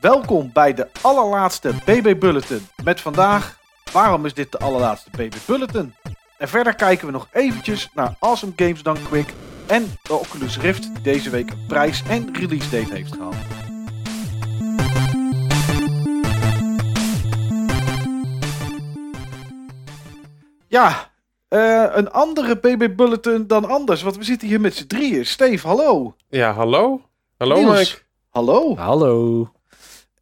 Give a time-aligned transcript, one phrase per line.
[0.00, 2.66] Welkom bij de allerlaatste BB Bulletin.
[2.84, 3.58] Met vandaag,
[3.92, 5.94] waarom is dit de allerlaatste BB Bulletin?
[6.38, 9.34] En verder kijken we nog eventjes naar Awesome Games Done Quick
[9.66, 13.34] en de Oculus Rift die deze week een prijs en release date heeft gehaald.
[20.66, 21.10] Ja,
[21.48, 25.26] eh, een andere BB Bulletin dan anders, want we zitten hier met z'n drieën.
[25.26, 26.14] Steve, hallo.
[26.28, 27.00] Ja, hallo.
[27.36, 28.02] Hallo Niels, Mike.
[28.28, 28.76] Hallo.
[28.76, 29.48] Hallo.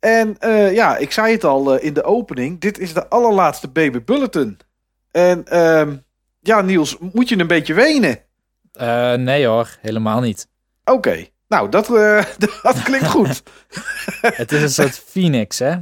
[0.00, 2.60] En eh, ja, ik zei het al eh, in de opening.
[2.60, 4.58] Dit is de allerlaatste Baby Bulletin.
[5.10, 5.96] En ehm,
[6.40, 8.18] ja, Niels, moet je een beetje wenen?
[8.72, 10.48] Eh, nee hoor, helemaal niet.
[10.84, 12.24] Oké, nou, dat, eh,
[12.62, 13.42] dat klinkt goed.
[14.20, 15.74] Het is een soort phoenix, hè?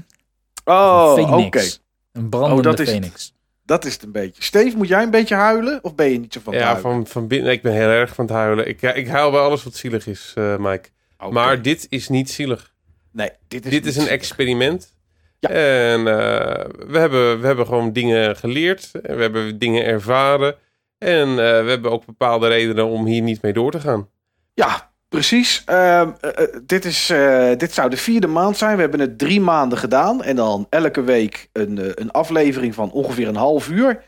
[0.65, 1.23] Oh, oké.
[1.27, 1.83] phoenix.
[2.13, 2.97] Een brandende Oh, dat is het.
[2.99, 3.33] phoenix.
[3.67, 4.43] Dat is het een beetje.
[4.43, 5.79] Steve, moet jij een beetje huilen?
[5.83, 6.93] Of ben je niet zo van het Ja, huilen?
[6.93, 7.53] van, van binnen.
[7.53, 8.69] Ik ben heel erg van het huilen.
[8.69, 10.89] Ik, ik huil bij alles wat zielig is, eh, Mike.
[11.31, 12.74] Maar dit is niet zielig.
[13.15, 14.95] Nee, dit is, dit is een experiment.
[15.39, 15.49] Ja.
[15.49, 18.91] En eh, we, hebben, we hebben gewoon dingen geleerd.
[18.93, 20.55] We hebben dingen ervaren.
[20.99, 24.09] En eh, we hebben ook bepaalde redenen om hier niet mee door te gaan.
[24.55, 25.63] Ja, precies.
[25.65, 27.13] Ehm, eh, dit, is,
[27.57, 28.75] dit zou de vierde maand zijn.
[28.75, 30.23] We hebben het drie maanden gedaan.
[30.23, 34.03] En dan elke week een, een aflevering van ongeveer een half uur.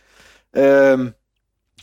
[0.50, 1.08] Ehm,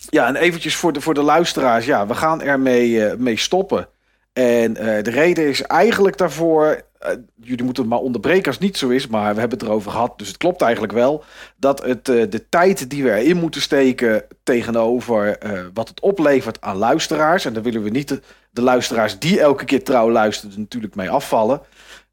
[0.09, 1.85] ja, en eventjes voor de, voor de luisteraars.
[1.85, 3.87] Ja, we gaan ermee mee stoppen.
[4.34, 6.84] En eh, de reden is eigenlijk daarvoor...
[7.00, 9.08] eh, jullie moeten het maar onderbreken als het niet zo is.
[9.08, 11.23] Maar we hebben het erover gehad, dus het klopt eigenlijk wel.
[11.58, 15.38] Dat het, eh, de tijd die we erin moeten steken tegenover
[15.73, 17.45] wat het oplevert aan luisteraars.
[17.45, 21.61] En daar willen we niet de, luisteraars die elke keer trouw luisteren natuurlijk mee afvallen.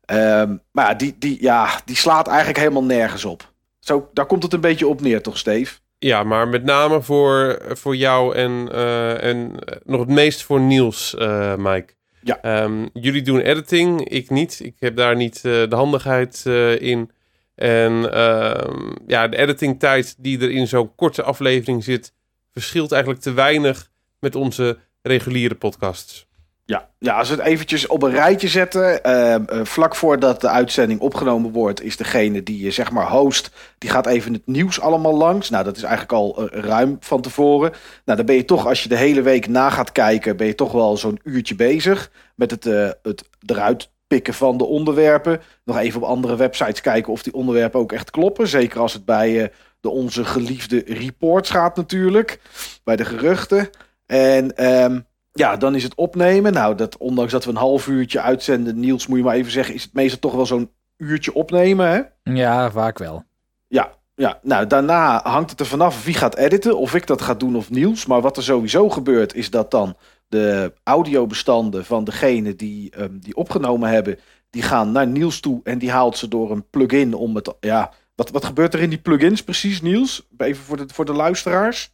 [0.05, 3.53] Ehm, maar die, die, ja, die slaat eigenlijk helemaal nergens op.
[3.79, 5.79] Zo, daar komt het een beetje op neer, toch, Steve?
[5.98, 8.73] Ja, maar met name voor, voor jou en,
[9.21, 9.53] en
[9.85, 11.15] nog het meest voor Niels,
[11.57, 11.98] Mike.
[12.23, 12.43] Ja.
[12.43, 14.61] Ehm, jullie doen editing, ik niet.
[14.61, 17.11] Ik heb daar niet eh, de handigheid eh, in.
[17.55, 22.14] En ehm, ja, de editingtijd die er in zo'n korte aflevering zit,
[22.53, 26.29] verschilt eigenlijk te weinig met onze reguliere podcasts.
[26.70, 29.03] Ja, ja als we het eventjes op een rijtje zetten.
[29.05, 33.51] ehm, eh, vlak voordat de uitzending opgenomen wordt, is degene die je zeg maar host,
[33.79, 35.51] die gaat even het nieuws allemaal langs.
[35.51, 37.70] Nou, dat is eigenlijk al eh, ruim van tevoren.
[38.05, 40.55] Nou, dan ben je toch, als je de hele week na gaat kijken, ben je
[40.55, 45.41] toch wel zo'n uurtje bezig met het, eh, het eruit pikken van de onderwerpen.
[45.64, 48.48] Nog even op andere websites kijken of die onderwerpen ook echt kloppen.
[48.48, 52.41] Zeker als het bij de onze geliefde reports gaat natuurlijk.
[52.85, 53.70] Bij de geruchten.
[54.07, 54.98] En ehm,
[55.33, 56.52] ja, dan is het opnemen.
[56.52, 59.74] Nou, dat, ondanks dat we een half uurtje uitzenden, Niels, moet je maar even zeggen,
[59.74, 62.33] is het meestal toch wel zo'n uurtje opnemen, hè?
[62.33, 63.24] Ja, vaak wel.
[63.68, 64.39] Ja, ja.
[64.42, 67.70] Nou, daarna hangt het er vanaf wie gaat editen, of ik dat ga doen of
[67.70, 68.07] Niels.
[68.07, 69.96] Maar wat er sowieso gebeurt, is dat dan
[70.29, 74.18] de audiobestanden van degene die ehm, die opgenomen hebben,
[74.51, 77.92] die gaan naar Niels toe en die haalt ze door een plugin om het, ja...
[78.14, 80.29] Wat, wat gebeurt er in die plugins precies, Niels?
[80.36, 81.92] Even voor de, voor de luisteraars.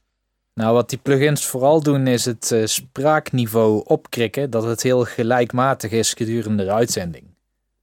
[0.56, 5.90] Nou, wat die plugins vooral doen is het eh, spraakniveau opkrikken, dat het heel gelijkmatig
[5.90, 7.24] is gedurende de uitzending.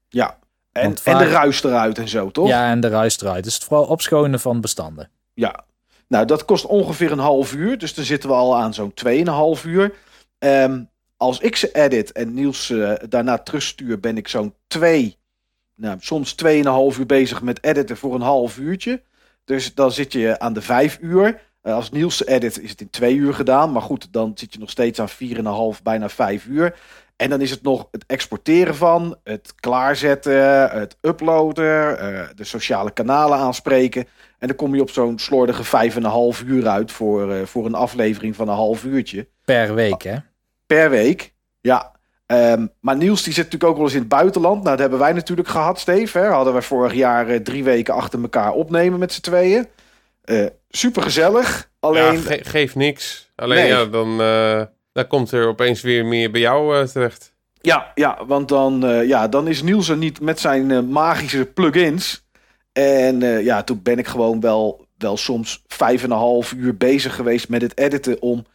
[0.09, 0.38] Ja.
[0.72, 2.47] En, en de ruis eruit en zo, toch?
[2.47, 3.44] Ja, en de ruis eruit.
[3.44, 5.09] Dus het vooral opschonen van bestanden.
[5.34, 5.66] Ja,
[6.07, 7.78] nou dat kost ongeveer een half uur.
[7.78, 8.94] Dus dan zitten we al aan zo'n
[9.57, 9.94] 2,5 uur.
[10.40, 10.84] Ehm,
[11.17, 15.17] als ik ze edit en Niels eh, daarna terugstuur, ben ik zo'n 2,
[15.75, 19.01] nou, soms 2,5 uur bezig met editen voor een half uurtje.
[19.45, 21.51] Dus dan zit je aan de 5 uur.
[21.63, 23.72] Eh, als Niels edit, is het in 2 uur gedaan.
[23.72, 26.75] Maar goed, dan zit je nog steeds aan 4,5, bijna 5 uur.
[27.16, 32.91] En dan is het nog het exporteren van, het klaarzetten, het uploaden, eh, de sociale
[32.91, 34.07] kanalen aanspreken.
[34.40, 37.46] En dan kom je op zo'n slordige vijf en een half uur uit voor, eh,
[37.46, 39.28] voor een aflevering van een half uurtje.
[39.46, 40.16] Per week, hè?
[40.66, 41.34] Per week.
[41.62, 41.91] Ja.
[42.25, 44.56] Ehm, maar Niels die zit natuurlijk ook wel eens in het buitenland.
[44.56, 46.19] Nou, dat hebben wij natuurlijk gehad, Steve.
[46.19, 46.28] Hè?
[46.28, 49.68] Hadden wij vorig jaar drie weken achter elkaar opnemen met z'n tweeën.
[50.23, 51.69] Eh Super gezellig.
[51.79, 53.31] Alleen, Ja, ge- geeft niks.
[53.35, 53.67] Alleen Nee.
[53.67, 54.61] ja, dan, eh,
[54.94, 57.34] dan komt er opeens weer meer bij jou eh, terecht.
[57.61, 61.46] Ja, ja want dan, eh, ja, dan is Niels er niet met zijn eh, magische
[61.46, 62.25] plugins.
[62.73, 66.78] En eh, ja, toen ben ik gewoon wel, wel soms vijf en een half uur
[66.78, 68.46] bezig geweest met het editen om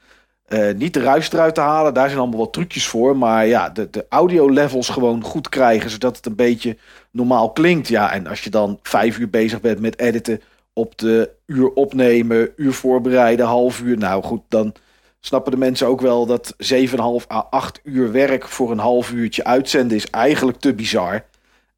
[0.47, 1.95] eh, niet de ruis eruit te halen.
[1.95, 3.17] Daar zijn allemaal wat trucjes voor.
[3.17, 6.77] Maar ja, de, de audio levels gewoon goed krijgen, zodat het een beetje
[7.11, 7.89] normaal klinkt.
[7.89, 10.41] Ja, en als je dan vijf uur bezig bent met editen
[10.79, 13.99] op de uur opnemen, uur voorbereiden, half uur.
[13.99, 14.75] Nou goed, dan
[15.21, 16.97] snappen de mensen ook wel dat 7,5
[17.31, 21.25] à 8 uur werk voor een half uurtje uitzenden is eigenlijk te bizar.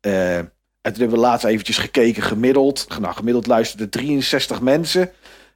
[0.01, 2.87] Eh, en toen hebben we laatst eventjes gekeken, gemiddeld.
[3.01, 5.11] Nou, gemiddeld luisterden 63 mensen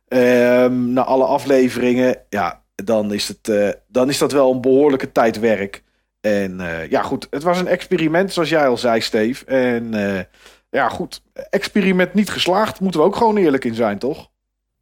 [0.09, 2.17] ehm, naar alle afleveringen.
[2.29, 5.83] Ja, dan is, het, eh, dan is dat wel een behoorlijke tijd werk.
[6.21, 9.45] En eh, ja, goed, het was een experiment, zoals jij al zei, Steve.
[9.45, 9.95] En
[10.75, 14.31] ja, goed, experiment niet geslaagd, moeten we ook gewoon eerlijk in zijn, toch?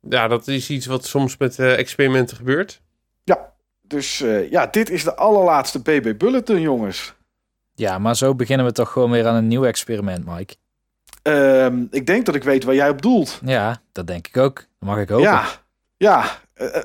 [0.00, 2.82] Ja, dat is iets wat soms met eh, experimenten gebeurt.
[3.24, 3.52] Ja,
[3.82, 7.14] dus eh, ja, dit is de allerlaatste BB Bulletin, jongens.
[7.74, 10.54] Ja, maar zo beginnen we toch gewoon weer aan een nieuw experiment, Mike.
[11.22, 13.40] Ehm, ik denk dat ik weet waar jij op doelt.
[13.44, 14.54] Ja, dat denk ik ook.
[14.54, 15.24] Dat mag ik hopen.
[15.24, 15.44] Ja,
[15.96, 16.24] ja.
[16.62, 16.82] Eh, eh,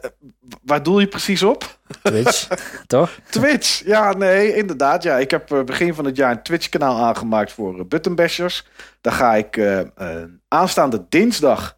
[0.63, 1.77] waar doel je precies op?
[2.01, 2.47] Twitch,
[2.87, 3.19] toch?
[3.29, 3.85] Twitch.
[3.85, 5.03] Ja, nee, inderdaad.
[5.03, 8.67] Ja, ik heb eh, begin van het jaar een Twitch-kanaal aangemaakt voor Buttonbashers.
[9.01, 9.61] Daar ga ik
[10.47, 11.75] aanstaande dinsdag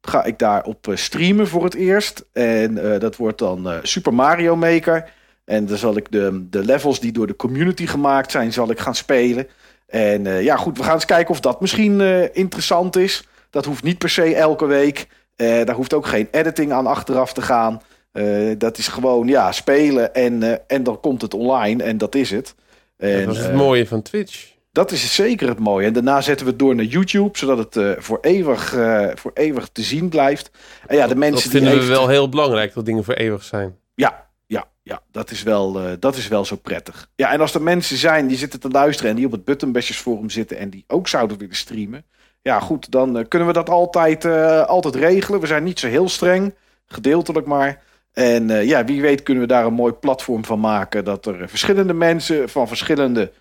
[0.00, 2.24] ga ik daar op streamen voor het eerst.
[2.32, 5.10] En dat wordt dan Super Mario Maker.
[5.44, 8.78] En dan zal ik de, de levels die door de community gemaakt zijn, zal ik
[8.78, 9.46] gaan spelen.
[9.86, 12.00] En ja, goed, we gaan eens kijken of dat misschien
[12.32, 13.24] interessant is.
[13.50, 15.06] Dat hoeft niet per se elke week.
[15.38, 17.82] Eh, daar hoeft ook geen editing aan achteraf te gaan.
[18.12, 18.24] Eh,
[18.58, 22.30] dat is gewoon, ja, spelen en, eh, en dan komt het online en dat is
[22.30, 22.54] het.
[22.96, 24.52] En, dat is het mooie van Twitch.
[24.72, 25.86] dat is zeker het mooie.
[25.86, 28.76] En daarna zetten we het door naar YouTube, zodat het voor, eeuwig,
[29.14, 30.50] voor eeuwig te zien blijft.
[30.86, 33.42] En ja, de Dat mensen vinden die we wel heel belangrijk, dat dingen voor eeuwig
[33.42, 33.76] zijn.
[33.94, 37.10] Ja, ja, ja dat, is wel, dat is wel zo prettig.
[37.14, 39.98] Ja, en als er mensen zijn die zitten te luisteren en die op het Buttonbashers
[39.98, 42.04] forum zitten en die ook zouden willen streamen.
[42.48, 45.40] Ja, goed, dan eh, kunnen we dat altijd, eh, altijd regelen.
[45.40, 46.54] We zijn niet zo heel streng,
[46.86, 47.82] gedeeltelijk maar.
[48.12, 51.04] En eh, ja, wie weet kunnen we daar een mooi platform van maken.
[51.04, 53.32] Dat er verschillende mensen van verschillende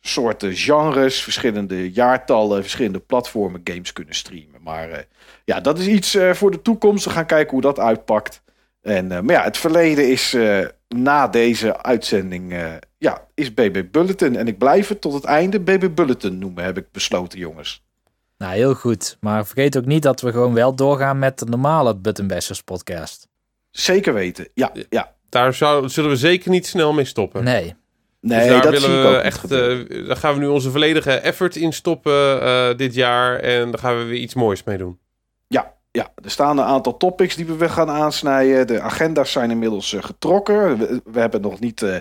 [0.00, 4.62] soorten genres, verschillende jaartallen, verschillende platformen games kunnen streamen.
[4.62, 5.06] Maar
[5.44, 7.04] ja, dat is iets voor de toekomst.
[7.04, 8.42] We gaan kijken hoe dat uitpakt.
[8.82, 10.36] En, maar ja, het verleden is
[10.88, 12.54] na deze uitzending,
[12.98, 14.36] ja, is BB Bulletin.
[14.36, 17.85] En ik blijf het tot het einde BB Bulletin noemen, heb ik besloten, jongens.
[18.38, 19.16] Nou, heel goed.
[19.20, 23.28] Maar vergeet ook niet dat we gewoon wel doorgaan met de normale Buttonbashers podcast.
[23.70, 24.48] Zeker weten.
[24.54, 25.14] Ja, ja.
[25.28, 27.44] Daar zou, zullen we zeker niet snel mee stoppen.
[27.44, 27.74] Nee.
[28.20, 30.40] Nee, dus daar dat zie willen ik ook we niet echt, eh, daar gaan we
[30.40, 33.38] nu onze volledige effort in stoppen eh, dit jaar.
[33.38, 34.98] En daar gaan we weer iets moois mee doen.
[35.48, 38.66] Ja, ja, er staan een aantal topics die we weer gaan aansnijden.
[38.66, 40.78] De agenda's zijn inmiddels eh, getrokken.
[40.78, 41.96] We, we hebben nog niet, eh,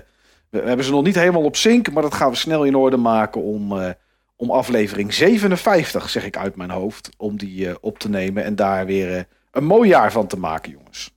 [0.49, 2.97] we hebben ze nog niet helemaal op sync, maar dat gaan we snel in orde
[2.97, 3.89] maken om, eh,
[4.35, 8.55] om aflevering 57, zeg ik uit mijn hoofd, om die eh, op te nemen en
[8.55, 11.13] daar weer eh, een mooi jaar van te maken, jongens.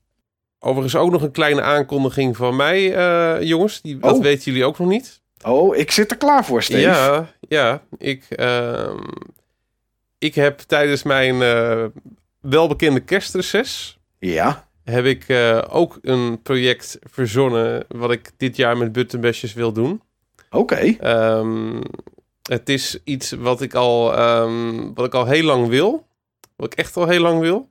[0.58, 3.80] Overigens ook nog een kleine aankondiging van mij, eh, jongens.
[3.80, 4.22] Die, Dat Oh.
[4.22, 5.20] weten jullie ook nog niet.
[5.44, 6.80] Oh, ik zit er klaar voor, Steve.
[6.80, 7.82] Ja, ja.
[7.98, 8.98] Ik, ehm,
[10.18, 11.38] ik heb tijdens mijn
[12.40, 13.98] welbekende kerstreces...
[14.18, 14.66] Ja.
[14.84, 15.26] heb ik
[15.70, 17.84] ook een project verzonnen...
[17.88, 20.02] wat ik dit jaar met Buttonbashers wil doen.
[20.50, 20.94] Oké.
[21.00, 21.80] Ehm,
[22.48, 26.06] het is iets wat ik, al, ehm, wat ik al heel lang wil.
[26.56, 27.68] Wat ik echt al heel lang wil.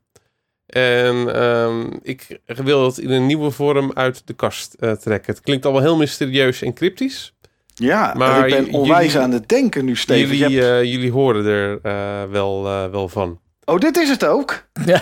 [0.65, 5.33] En ehm, ik wil het in een nieuwe vorm uit de kast eh, trekken.
[5.33, 7.33] Het klinkt allemaal heel mysterieus en cryptisch.
[7.73, 10.35] Ja, Maar ik ben jullie- onwijs aan het denken nu, Steven.
[10.37, 13.39] Jullie, hebt- eh, jullie horen er eh, wel, eh, wel van.
[13.65, 14.65] Oh, dit is het ook?
[14.85, 15.01] Ja.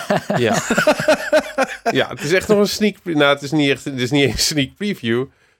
[1.91, 3.21] ja, het is echt nog een sneak preview.
[3.21, 5.19] Nou, het is niet echt, het is niet eens een sneak preview.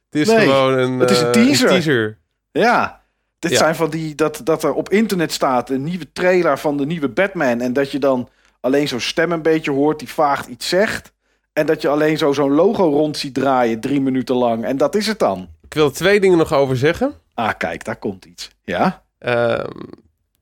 [0.09, 1.67] Het is Nee, gewoon een, het is een teaser.
[1.69, 2.17] teaser.
[2.51, 3.01] Ja.
[3.45, 3.63] Dit Ja.
[3.63, 7.09] zijn van die, dat, dat er op internet staat een nieuwe trailer van de nieuwe
[7.09, 7.61] Batman.
[7.61, 11.13] En dat je dan alleen zo'n stem een beetje hoort die vaag iets zegt.
[11.53, 14.65] En dat je alleen zo zo'n logo rond ziet draaien drie minuten lang.
[14.65, 15.49] En dat is het dan.
[15.63, 17.13] Ik wil twee dingen nog over zeggen.
[17.33, 18.49] Ah, kijk, daar komt iets.
[18.63, 19.03] Ja?
[19.19, 19.79] Ehm,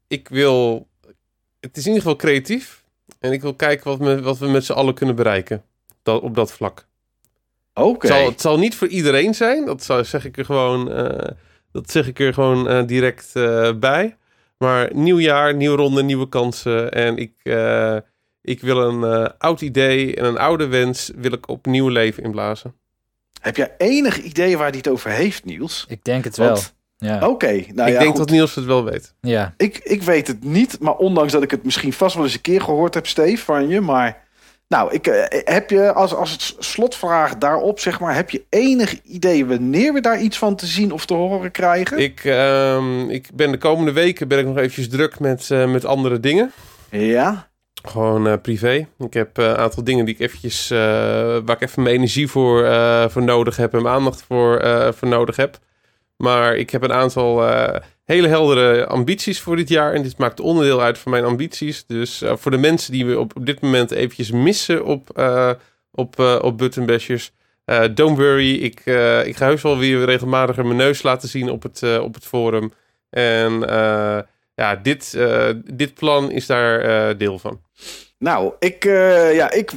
[0.08, 0.88] ik wil.
[1.60, 2.84] Het is in ieder geval creatief.
[3.20, 5.64] En ik wil kijken wat, we- wat we met z'n allen kunnen bereiken.
[6.04, 6.86] Dat, op dat vlak.
[7.74, 8.08] Oké.
[8.08, 9.66] Het, zal, het zal niet voor iedereen zijn.
[9.66, 11.32] Dat zou, zeg ik er gewoon, eh,
[11.74, 14.16] dat zeg ik er gewoon eh, direct eh, bij.
[14.58, 16.92] Maar nieuw jaar, nieuwe ronde, nieuwe kansen.
[16.92, 17.98] En ik, eh,
[18.42, 22.76] ik wil een eh, oud idee en een oude wens wil ik opnieuw leven inblazen.
[23.42, 25.86] Heb jij enig idee waar hij het over heeft, Niels?
[25.88, 26.58] Ik denk het wel.
[26.98, 27.28] Ja.
[27.28, 28.18] Oké, nou ik ja, denk goed.
[28.18, 29.14] dat Niels het wel weet.
[29.22, 29.54] ja.
[29.58, 32.42] Ik, ik weet het niet, maar ondanks dat ik het misschien vast wel eens een
[32.42, 33.82] keer gehoord heb, Steve, van je.
[33.82, 34.23] Maar
[34.68, 39.02] nou, ik, eh, heb je als, als het slotvraag daarop, zeg maar, heb je enig
[39.02, 41.98] idee wanneer we daar iets van te zien of te horen krijgen?
[41.98, 45.86] Ik, ehm, ik ben de komende weken ben ik nog eventjes druk met, eh, met
[45.86, 46.52] andere dingen.
[46.90, 47.52] Ja,
[47.88, 48.88] Gewoon eh, privé.
[49.00, 52.68] Ik heb een aantal dingen die ik eventjes, waar ik even mijn energie voor,
[53.12, 54.62] voor nodig heb en mijn aandacht voor,
[54.96, 55.60] voor nodig heb.
[56.18, 57.44] Maar ik heb een aantal
[58.06, 59.94] hele heldere ambities voor dit jaar.
[59.94, 61.86] En dit maakt onderdeel uit van mijn ambities.
[61.86, 65.52] Dus eh, voor de mensen die we op, op dit moment eventjes missen op, eh
[65.92, 67.32] op, eh op Button Bashers.
[67.66, 68.80] eh, don't worry, ik,
[69.26, 72.74] ik ga heus wel weer regelmatiger mijn neus laten zien op het, op het forum.
[73.10, 73.60] En
[74.56, 75.18] ja, dit,
[75.66, 77.62] dit plan is daar deel van.
[78.18, 78.84] nou, ik,
[79.34, 79.72] ja, ik,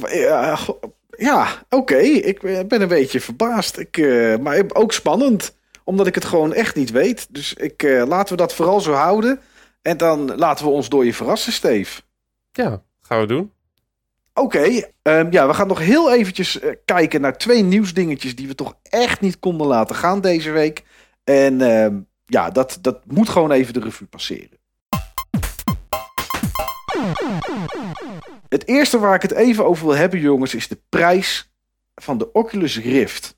[1.17, 3.79] ja, oké, ik ben een beetje verbaasd.
[3.79, 3.97] Ik,
[4.41, 5.55] maar ook spannend
[5.87, 7.27] Omdat ik het gewoon echt niet weet.
[7.33, 9.39] Dus ik, eh, laten we dat vooral zo houden.
[9.81, 12.01] En dan laten we ons door je verrassen, Steve.
[12.51, 13.51] Ja, gaan we doen.
[14.33, 18.55] Oké, ehm, ja, we gaan nog heel eventjes eh, kijken naar twee nieuwsdingetjes die we
[18.55, 20.83] toch echt niet konden laten gaan deze week.
[21.23, 24.57] En ehm, ja, dat, dat moet gewoon even de revue passeren.
[28.49, 31.51] Het eerste waar ik het even over wil hebben, jongens, is de prijs
[31.95, 33.37] van de Oculus Rift.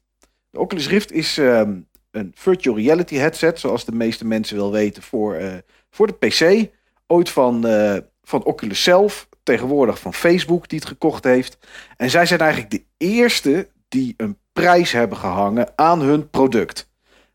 [0.50, 1.72] De Oculus Rift is ehm,
[2.20, 5.54] een virtual reality headset, zoals de meeste mensen wel weten, voor, eh,
[5.90, 6.70] voor de PC.
[7.08, 11.58] Ooit van, eh, van Oculus zelf, tegenwoordig van Facebook die het gekocht heeft.
[11.98, 16.90] En zij zijn eigenlijk de eerste die een prijs hebben gehangen aan hun product.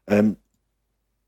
[0.04, 0.30] Ehm,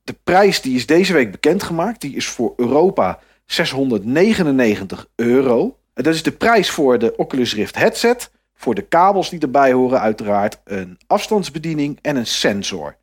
[0.02, 2.00] de prijs die is deze week bekendgemaakt.
[2.00, 5.78] Die is voor Europa 699 euro.
[5.94, 8.30] En dat is de prijs voor de Oculus Rift headset.
[8.54, 10.60] Voor de kabels die erbij horen uiteraard.
[10.64, 12.96] Een afstandsbediening en een sensor.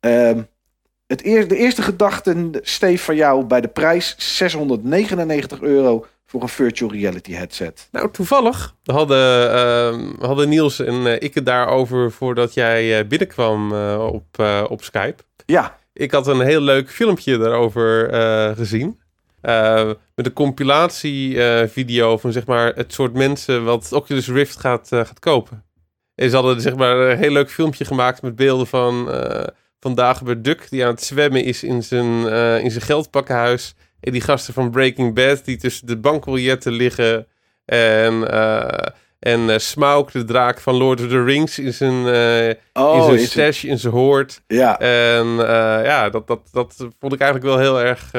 [0.00, 0.42] Ehm,
[1.06, 6.48] het eer, de eerste gedachte, Steve, van jou bij de prijs 699 euro voor een
[6.48, 7.88] virtual reality headset.
[7.92, 13.72] Nou, toevallig hadden, uh, hadden Niels en uh, ik het daarover voordat jij uh, binnenkwam
[13.72, 15.22] uh, op, op Skype.
[15.46, 15.78] Ja.
[15.92, 18.14] Ik had een heel leuk filmpje daarover
[18.56, 19.00] gezien.
[20.14, 25.64] met een compilatievideo van zeg maar het soort mensen wat Oculus Rift gaat, gaat kopen.
[26.14, 29.08] En ze hadden zeg maar een heel leuk filmpje gemaakt met beelden van,
[29.80, 32.26] van Dagobert Duck die aan het zwemmen is in zijn,
[32.62, 33.74] in zijn geldpakkenhuis.
[34.00, 37.26] En die gasten van Breaking Bad die tussen de bankbiljetten liggen.
[37.64, 38.68] En, uh,
[39.18, 42.06] en uh, Smaug, de draak van Lord of the Rings, in zijn,
[42.72, 44.42] oh, in zijn stash, in zijn hoort.
[44.46, 44.78] Ja.
[44.78, 45.26] En
[45.84, 48.12] ja, dat, dat, dat vond ik eigenlijk wel heel erg,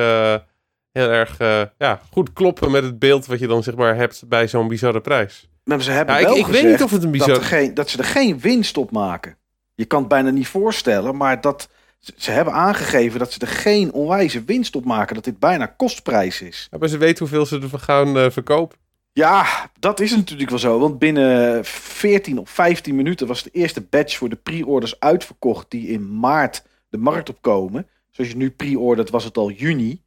[0.92, 1.38] heel erg
[1.78, 5.02] ja, goed kloppen met het beeld wat je dan zeg maar hebt bij zo'n bizarre
[5.02, 5.50] prijs.
[5.64, 7.34] Maar ze hebben ja, wel ik, ik weet niet of het een bizarre...
[7.34, 9.38] dat, geen, dat ze er geen winst op maken.
[9.80, 11.70] Je kan het bijna niet voorstellen, maar dat
[12.16, 15.16] ze hebben aangegeven dat ze er geen onwijze winst op maken.
[15.16, 16.68] Dat dit bijna kostprijs is.
[16.72, 18.78] Ja, maar ze weten hoeveel ze ervan gaan uh, verkopen.
[19.14, 20.80] Ja, dat is natuurlijk wel zo.
[20.80, 25.72] Want binnen 14 of 15 minuten was de eerste batch voor de pre-orders uitverkocht.
[25.72, 27.88] Die in maart de markt opkomen.
[28.10, 30.02] Zoals je nu pre-ordert was het al juni.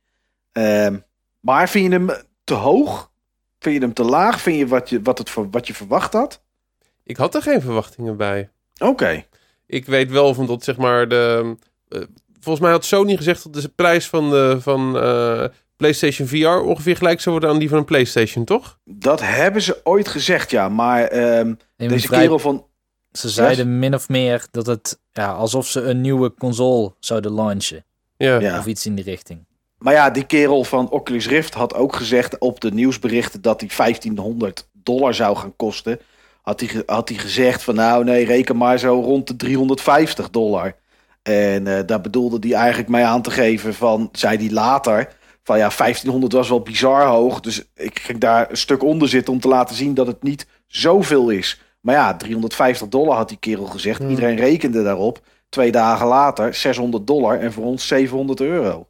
[0.52, 0.88] Uh,
[1.40, 2.10] maar vind je hem
[2.44, 3.10] te hoog?
[3.58, 4.40] Vind je hem te laag?
[4.40, 6.42] Vind je wat je, wat het, wat je verwacht had?
[7.04, 8.50] Ik had er geen verwachtingen bij.
[8.78, 9.24] Oké.
[9.72, 11.56] Ik weet wel van dat zeg maar de
[11.88, 12.00] eh,
[12.40, 15.44] volgens mij had Sony gezegd dat de prijs van, de, van uh,
[15.76, 18.78] PlayStation VR ongeveer gelijk zou worden aan die van een PlayStation, toch?
[18.84, 20.68] Dat hebben ze ooit gezegd, ja.
[20.68, 22.20] Maar uh, deze vrij...
[22.20, 22.66] kerel van...
[23.12, 27.84] Ze zeiden min of meer dat het ja, alsof ze een nieuwe console zouden launchen.
[28.16, 28.40] Ja.
[28.40, 28.58] ja.
[28.58, 29.46] Of iets in die richting.
[29.78, 33.70] Maar ja, die kerel van Oculus Rift had ook gezegd op de nieuwsberichten dat die
[33.76, 36.00] 1500 dollar zou gaan kosten.
[36.42, 40.74] Had hij, had hij gezegd van nou nee, reken maar zo rond de 350 dollar.
[41.22, 45.08] En uh, daar bedoelde hij eigenlijk mee aan te geven van, zei hij later,
[45.42, 47.40] van ja, 1500 was wel bizar hoog.
[47.40, 50.46] Dus ik ging daar een stuk onder zitten om te laten zien dat het niet
[50.66, 51.60] zoveel is.
[51.80, 53.98] Maar ja, 350 dollar had die kerel gezegd.
[53.98, 54.08] Hmm.
[54.08, 55.20] Iedereen rekende daarop.
[55.48, 58.86] Twee dagen later 600 dollar en voor ons 700 euro.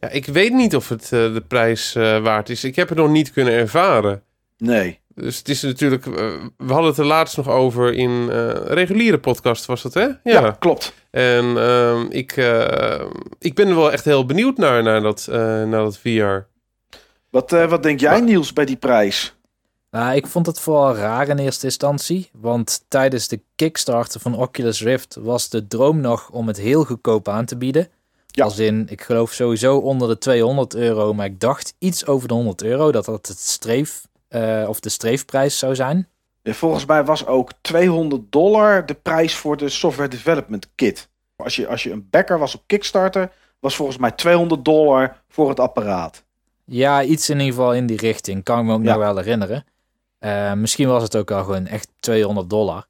[0.00, 2.64] Ja, ik weet niet of het uh, de prijs uh, waard is.
[2.64, 4.22] Ik heb het nog niet kunnen ervaren.
[4.58, 5.00] Nee.
[5.20, 6.06] Dus het is natuurlijk.
[6.06, 6.14] Uh,
[6.56, 10.00] we hadden het er laatst nog over in uh, reguliere podcast, was dat hè?
[10.00, 10.92] Ja, ja klopt.
[11.10, 13.00] En uh, ik, uh,
[13.38, 16.38] ik ben er wel echt heel benieuwd naar, naar, dat, naar dat VR.
[17.30, 19.34] Wat, wat denk jij, Niels, bij die prijs?
[19.90, 22.30] Nou, ik vond het vooral raar in eerste instantie.
[22.32, 27.28] Want tijdens de Kickstarter van Oculus Rift was de droom nog om het heel goedkoop
[27.28, 27.88] aan te bieden.
[28.26, 28.44] Ja.
[28.44, 32.34] Als in, ik geloof sowieso onder de 200 euro, maar ik dacht iets over de
[32.34, 36.08] 100 euro dat dat het streef uh, of de streefprijs zou zijn.
[36.42, 41.08] Volgens mij was ook 200 dollar de prijs voor de software development kit.
[41.36, 43.30] Als je, als je een backer was op Kickstarter,
[43.60, 46.24] was volgens mij 200 dollar voor het apparaat.
[46.64, 48.42] Ja, iets in ieder geval in die richting.
[48.42, 49.64] Kan ik me ook nog wel herinneren.
[50.20, 52.86] Uh, misschien was het ook al gewoon echt 200 dollar.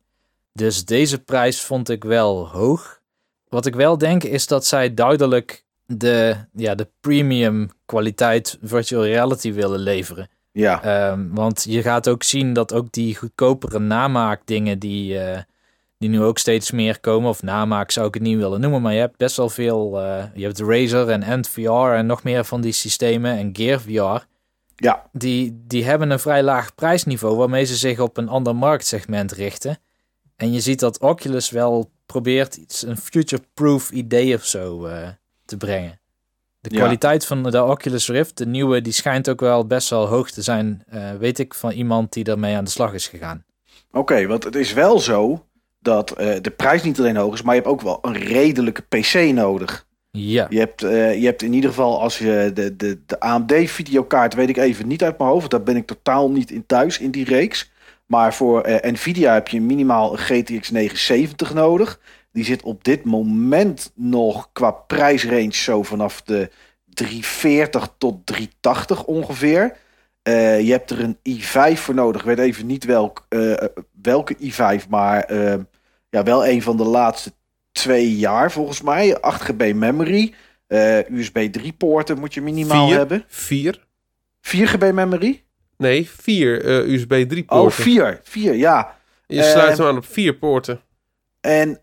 [0.52, 3.00] Dus deze prijs vond ik wel hoog.
[3.48, 9.52] Wat ik wel denk is dat zij duidelijk de, ja, de premium kwaliteit virtual reality
[9.52, 10.28] willen leveren.
[10.56, 10.82] Ja.
[10.82, 15.38] Ehm, want je gaat ook zien dat ook die goedkopere namaakdingen die, uh,
[15.98, 18.92] die nu ook steeds meer komen, of namaak zou ik het niet willen noemen, maar
[18.92, 20.02] je hebt best wel veel.
[20.02, 24.24] Uh, je hebt Razer en EndVR en nog meer van die systemen en Gear VR.
[24.76, 25.08] Ja.
[25.12, 29.78] Die, die hebben een vrij laag prijsniveau waarmee ze zich op een ander marktsegment richten.
[30.36, 35.08] En je ziet dat Oculus wel probeert iets, een future-proof idee of zo uh,
[35.44, 36.00] te brengen.
[36.68, 40.30] De kwaliteit van de Oculus Rift, de nieuwe, die schijnt ook wel best wel hoog
[40.30, 40.84] te zijn.
[40.94, 43.44] Uh, weet ik van iemand die daarmee aan de slag is gegaan.
[43.92, 45.46] Oké, want het is wel zo
[45.86, 48.82] dat eh, de prijs niet alleen hoog is, maar je hebt ook wel een redelijke
[48.82, 49.86] PC nodig.
[50.10, 50.46] Ja.
[50.50, 54.48] Je hebt, eh, je hebt in ieder geval als je de, de, de AMD-videokaart, weet
[54.48, 57.24] ik even niet uit mijn hoofd, daar ben ik totaal niet in thuis in die
[57.24, 57.70] reeks.
[58.06, 62.00] Maar voor eh, Nvidia heb je minimaal een GTX 970 nodig.
[62.36, 66.50] Die zit op dit moment nog qua prijsrange zo vanaf de
[66.84, 69.76] 340 tot 380 ongeveer.
[70.22, 72.20] Eh, je hebt er een i5 voor nodig.
[72.20, 73.54] Ik weet even niet welk, eh,
[74.02, 75.54] welke i5, maar eh,
[76.10, 77.32] ja, wel een van de laatste
[77.72, 79.20] twee jaar volgens mij.
[79.20, 80.34] 8 GB memory.
[80.66, 82.96] Eh, USB 3 poorten moet je minimaal Vier?
[82.96, 83.24] hebben.
[83.26, 83.86] Vier?
[84.40, 85.42] 4 GB memory?
[85.76, 87.82] Nee, vier eh, USB 3 Oh, poorten.
[87.82, 88.20] 4.
[88.22, 88.96] 4, ja.
[89.26, 90.80] Je sluit Eh, hem aan op vier poorten.
[91.40, 91.80] En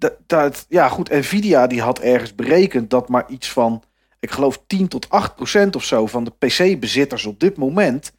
[0.00, 3.82] dat, dat, ja, goed, Nvidia die had ergens berekend dat maar iets van,
[4.20, 8.12] ik geloof 10 tot 8 procent of zo van de PC-bezitters op dit moment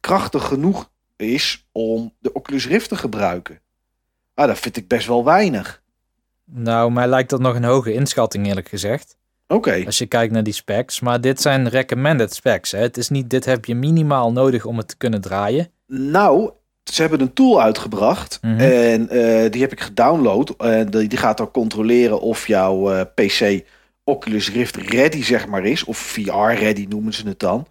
[0.00, 3.60] krachtig genoeg is om de Oculus Rift te gebruiken.
[4.34, 5.82] Ah, dat vind ik best wel weinig.
[6.44, 9.16] Nou, mij lijkt dat nog een hoge inschatting eerlijk gezegd.
[9.46, 11.00] Oké, Als je kijkt naar die specs.
[11.00, 12.70] Maar dit zijn recommended specs.
[12.70, 12.78] Hè?
[12.78, 15.70] Het is niet, dit heb je minimaal nodig om het te kunnen draaien.
[15.86, 16.50] nou,
[16.92, 18.60] ze hebben een tool uitgebracht Mhm.
[18.60, 20.54] en eh, die heb ik gedownload.
[20.58, 23.64] En die, die gaat dan controleren of jouw eh, PC
[24.04, 27.66] Oculus Rift ready zeg maar is, of VR ready noemen ze het dan.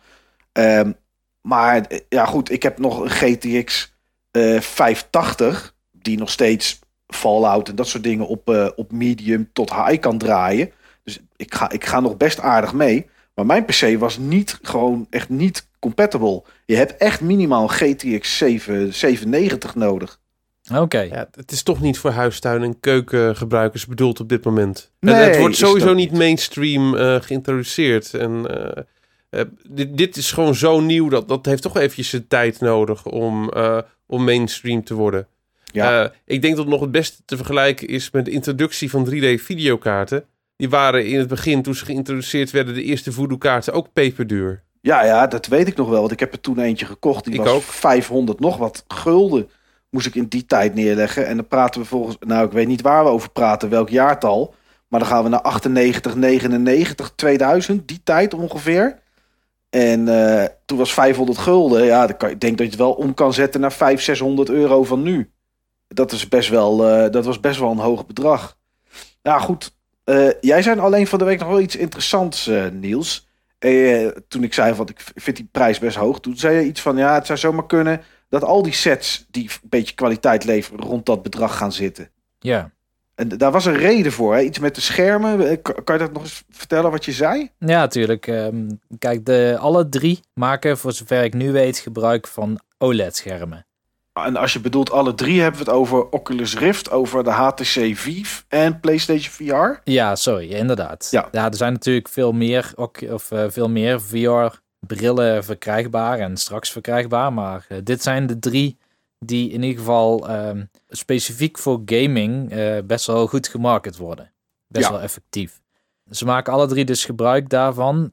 [0.52, 0.92] Ehm,
[1.42, 3.94] maar eh, ja goed, ik heb nog een GTX
[4.32, 9.74] eh 580 die nog steeds Fallout en dat soort dingen op, eh, op medium tot
[9.74, 10.72] high kan draaien.
[11.04, 13.10] Dus ik ga, ik ga nog best aardig mee.
[13.36, 16.44] Maar mijn PC was niet gewoon echt niet compatible.
[16.66, 20.20] Je hebt echt minimaal een GTX 7, 790 nodig.
[20.76, 21.00] Oké.
[21.00, 24.92] Ja, het is toch niet voor huistuin- en keukengebruikers bedoeld op dit moment.
[25.00, 28.14] Nee, het, het wordt sowieso niet mainstream eh, geïntroduceerd.
[28.14, 28.84] En eh,
[29.30, 33.06] eh, dit, dit is gewoon zo nieuw dat dat heeft toch eventjes zijn tijd nodig
[33.06, 35.28] om, eh, om mainstream te worden.
[35.72, 36.04] Ja.
[36.04, 39.06] Eh, ik denk dat het nog het beste te vergelijken is met de introductie van
[39.10, 40.26] 3D-videokaarten.
[40.56, 44.64] Die waren in het begin, toen ze geïntroduceerd werden, de eerste voodoo-kaarten ook peperduur.
[44.82, 46.00] Ja, ja, dat weet ik nog wel.
[46.00, 47.24] Want ik heb er toen eentje gekocht.
[47.24, 47.62] Die Ik was ook.
[47.62, 49.50] 500 nog wat gulden.
[49.90, 51.28] Moest ik in die tijd neerleggen.
[51.28, 52.18] En dan praten we volgens...
[52.20, 54.56] Nou, ik weet niet waar we over praten, welk jaartal.
[54.88, 57.88] Maar dan gaan we naar 98, 99, 2000.
[57.88, 59.00] Die tijd ongeveer.
[59.70, 61.86] En eh, toen was 500 gulden.
[61.86, 64.50] Ja, dan kan, ik denk dat je het wel om kan zetten naar 500, 600
[64.50, 65.32] euro van nu.
[65.88, 68.58] Dat, is best wel, eh, dat was best wel een hoog bedrag.
[69.22, 69.76] Ja, goed.
[70.04, 73.28] Eh, jij zei alleen van de week nog wel iets interessants, eh, Niels.
[73.60, 76.82] Eh, toen ik zei van ik vind die prijs best hoog, toen zei je iets
[76.82, 80.86] van ja, het zou zomaar kunnen dat al die sets die een beetje kwaliteit leveren
[80.86, 82.10] rond dat bedrag gaan zitten.
[82.40, 82.72] Ja.
[83.16, 84.42] En daar was een reden voor, hè?
[84.42, 85.62] iets met de schermen.
[85.62, 87.50] Kan, kan je dat nog eens vertellen wat je zei?
[87.60, 88.28] Ja, natuurlijk.
[88.28, 93.66] Ehm, kijk, de, alle drie maken, voor zover ik nu weet, gebruik van OLED-schermen.
[94.14, 97.96] En als je bedoelt alle drie, hebben we het over Oculus Rift, over de HTC
[97.98, 99.80] Vive en PlayStation VR.
[99.84, 101.08] Ja, sorry, inderdaad.
[101.12, 101.32] Ja.
[101.32, 102.74] er zijn natuurlijk veel meer,
[103.10, 107.34] of, eh, veel meer VR-brillen verkrijgbaar en straks verkrijgbaar.
[107.34, 108.78] Maar eh, dit zijn de drie
[109.20, 114.32] die in ieder geval ehm, specifiek voor gaming eh, best wel goed gemarket worden.
[114.68, 114.92] Best Ja.
[114.92, 115.62] wel effectief.
[116.12, 118.12] Ze maken alle drie dus gebruik daarvan.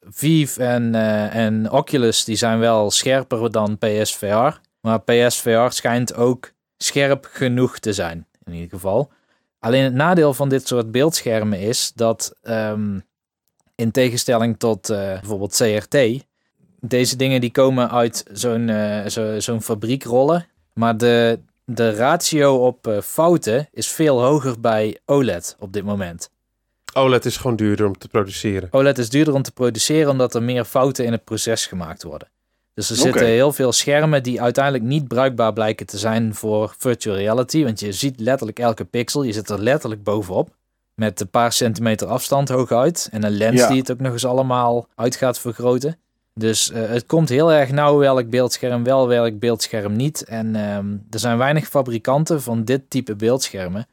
[0.00, 0.94] Vive en,
[1.30, 4.60] en Oculus die zijn wel scherper dan PSVR.
[4.80, 9.10] Maar PSVR schijnt ook scherp genoeg te zijn, in ieder geval.
[9.58, 12.98] Alleen het nadeel van dit soort beeldschermen is dat ehm,
[13.74, 16.24] in tegenstelling tot eh, bijvoorbeeld CRT,
[16.80, 20.46] deze dingen die komen uit zo'n eh, zo, zo'n fabriekrollen.
[20.72, 26.30] Maar de, de ratio op eh, fouten is veel hoger bij OLED op dit moment.
[26.94, 28.68] OLED is gewoon duurder om te produceren.
[28.70, 32.28] OLED is duurder om te produceren omdat er meer fouten in het proces gemaakt worden.
[32.80, 37.16] Dus er zitten heel veel schermen die uiteindelijk niet bruikbaar blijken te zijn voor virtual
[37.16, 37.64] reality.
[37.64, 40.48] Want je ziet letterlijk elke pixel, je zit er letterlijk bovenop.
[40.94, 43.08] Met een paar centimeter afstand hooguit.
[43.12, 43.68] En een lens Ja.
[43.68, 45.98] die het ook nog eens allemaal uit gaat vergroten.
[46.34, 50.24] Dus eh, het komt heel erg nauw welk beeldscherm wel, welk beeldscherm niet.
[50.24, 53.86] En ehm, er zijn weinig fabrikanten van dit type beeldschermen.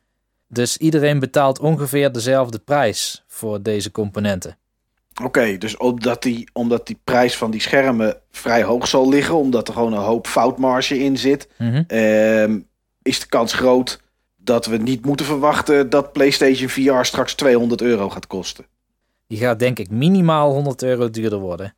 [0.48, 4.58] Dus iedereen betaalt ongeveer dezelfde prijs voor deze componenten.
[5.24, 9.68] Oké, dus omdat die, omdat die prijs van die schermen vrij hoog zal liggen, omdat
[9.68, 11.84] er gewoon een hoop foutmarge in zit, Mhm.
[11.88, 12.60] ehm,
[13.02, 14.02] is de kans groot
[14.36, 18.66] dat we niet moeten verwachten dat PlayStation VR straks 200 euro gaat kosten.
[19.28, 21.76] Die gaat denk ik minimaal 100 euro duurder worden.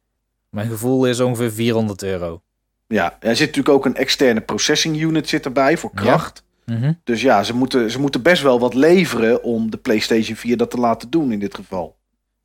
[0.49, 2.41] Mijn gevoel is ongeveer 400 euro.
[2.87, 6.01] Ja, er zit natuurlijk ook een externe processing unit zit erbij voor Ja.
[6.01, 6.43] kracht.
[6.65, 6.93] Mhm.
[7.03, 10.71] Dus ja, ze moeten, ze moeten best wel wat leveren om de PlayStation 4 dat
[10.71, 11.95] te laten doen in dit geval.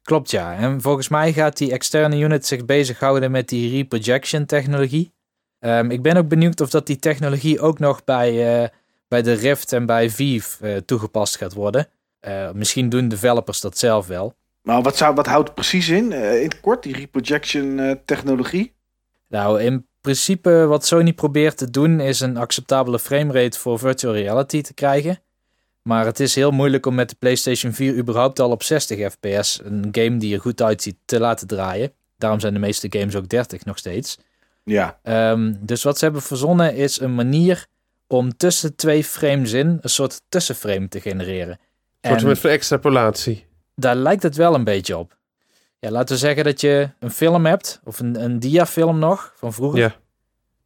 [0.04, 0.54] Klopt ja.
[0.54, 5.12] En volgens mij gaat die externe unit zich bezighouden met die reprojection technologie.
[5.58, 8.68] Ehm, ik ben ook benieuwd of dat die technologie ook nog bij, eh,
[9.08, 11.88] bij de Rift en bij Vive eh, toegepast gaat worden.
[12.20, 14.34] Eh, misschien doen developers dat zelf wel.
[14.62, 16.12] Maar wat, zou, wat houdt het precies in?
[16.12, 18.74] In het kort, die reprojection technologie?
[19.28, 24.62] Nou, in principe wat Sony probeert te doen is een acceptabele framerate voor virtual reality
[24.62, 25.18] te krijgen.
[25.88, 29.61] Maar het is heel moeilijk om met de PlayStation 4 überhaupt al op 60 fps
[29.64, 31.92] een game die er goed uitziet te laten draaien.
[32.18, 34.18] Daarom zijn de meeste games ook 30 nog steeds.
[34.64, 34.99] Ja.
[35.03, 37.66] Ehm, dus wat ze hebben verzonnen is een manier
[38.07, 41.59] om tussen twee frames in een soort tussenframe te genereren.
[42.01, 43.47] Een soort voor extrapolatie.
[43.75, 45.16] daar lijkt het wel een beetje op.
[45.79, 49.53] Ja, laten we zeggen dat je een film hebt, of een, een diafilm nog, van
[49.53, 49.81] vroeger.
[49.81, 49.94] Ja.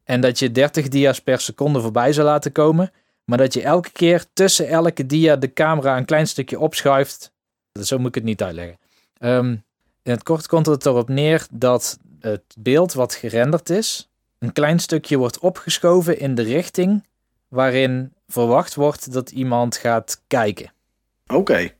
[0.03, 2.91] En dat je 30 dia's per seconde voorbij zou laten komen.
[3.29, 7.31] Maar dat je elke keer tussen elke dia de camera een klein stukje opschuift.
[7.81, 8.77] Zo moet ik het niet uitleggen.
[9.17, 9.49] Ehm,
[10.03, 14.79] in het kort komt het erop neer dat het beeld wat gerenderd is, een klein
[14.79, 17.07] stukje wordt opgeschoven in de richting
[17.47, 20.71] waarin verwacht wordt dat iemand gaat kijken.
[21.27, 21.71] Oké.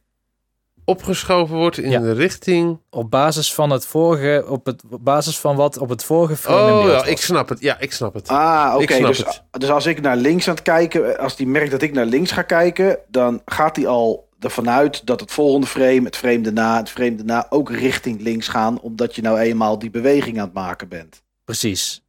[0.89, 1.99] Opgeschoven wordt in Ja.
[1.99, 2.80] de richting.
[2.89, 6.80] Op basis van het vorige, op, het, op basis van wat op het vorige frame
[6.80, 7.60] Oh ja, ik snap het.
[7.60, 8.28] Ja, ik snap het.
[8.28, 8.97] Ah, oké.
[8.99, 9.43] Dus, het.
[9.52, 12.32] dus als ik naar links aan het kijken, als die merkt dat ik naar links
[12.32, 16.78] ga kijken, dan gaat hij al ervan uit dat het volgende frame, het frame daarna,
[16.78, 20.54] het frame daarna ook richting links gaan, omdat je nou eenmaal die beweging aan het
[20.54, 21.21] maken bent.
[21.45, 22.02] Precies.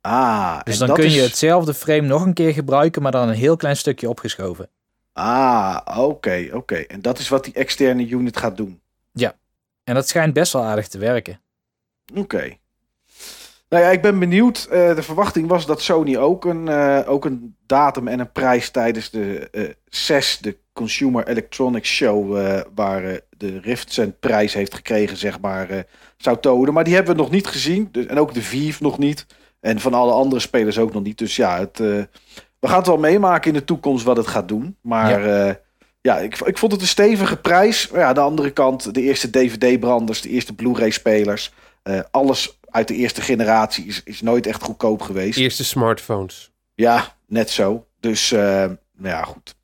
[0.00, 1.14] Ah, Dus dan kun is...
[1.14, 4.68] je hetzelfde frame nog een keer gebruiken, maar dan een heel klein stukje opgeschoven.
[5.22, 6.74] Ah, oké, oké.
[6.74, 8.80] En dat is wat die externe unit gaat doen.
[9.84, 11.40] En dat schijnt best wel aardig te werken.
[12.14, 12.56] Oké.
[13.68, 14.66] Nou ja, ik ben benieuwd.
[14.70, 18.70] Eh, de verwachting was dat Sony ook een, eh, ook een datum en een prijs
[18.70, 24.54] tijdens de eh CES, de Consumer Electronics Show, eh, waar eh, de Rift zijn prijs
[24.54, 25.78] heeft gekregen, zeg maar, eh,
[26.16, 26.74] zou tonen.
[26.74, 27.88] Maar die hebben we nog niet gezien.
[27.92, 29.26] Dus, en ook de Vive nog niet.
[29.60, 31.18] En van alle andere spelers ook nog niet.
[31.18, 32.02] Dus ja, het, eh,
[32.60, 34.76] we gaan het wel meemaken in de toekomst wat het gaat doen.
[34.80, 35.60] Maar ja,
[36.00, 37.88] ja ik, ik vond het een stevige prijs.
[37.88, 41.52] Maar ja, aan de andere kant, de eerste DVD-branders, de eerste Blu-ray-spelers.
[41.82, 45.38] eh, alles uit de eerste generatie is, is nooit echt goedkoop geweest.
[45.38, 46.50] Eerste smartphones.
[46.74, 47.86] Ja, net zo.
[48.00, 49.54] Dus, eh, nou ja, goed.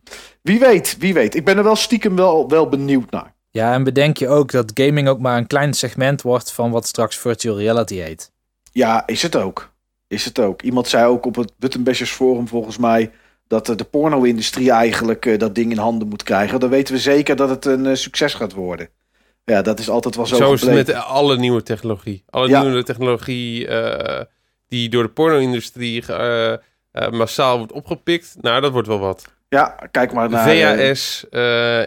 [0.42, 1.34] Wie weet, wie weet.
[1.34, 3.34] Ik ben er wel stiekem wel, wel benieuwd naar.
[3.50, 6.86] Ja, en bedenk je ook dat gaming ook maar een klein segment wordt van wat
[6.86, 8.32] straks virtual reality heet.
[8.72, 9.70] Ja, is het ook.
[10.08, 10.62] Is het ook.
[10.62, 13.10] Iemand zei ook op het Buttonbashers Forum volgens mij...
[13.46, 16.60] dat de porno-industrie eigenlijk eh, dat ding in handen moet krijgen.
[16.60, 18.88] Dan weten we zeker dat het een eh, succes gaat worden.
[19.44, 22.24] Ja, dat is altijd wel zo, Zo is het met alle nieuwe technologie.
[22.30, 22.62] Alle Ja.
[22.62, 24.24] nieuwe technologie eh,
[24.68, 26.04] die door de porno-industrie
[27.10, 28.36] massaal wordt opgepikt.
[28.40, 29.24] Nou, dat wordt wel wat.
[29.48, 31.26] Ja, kijk maar naar VHS,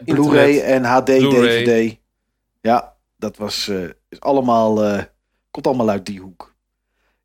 [0.06, 1.06] Blu-ray en HD.
[1.06, 1.98] DVD.
[2.62, 3.68] Ja, dat was
[4.10, 4.76] is allemaal,
[5.52, 6.54] komt allemaal uit die hoek.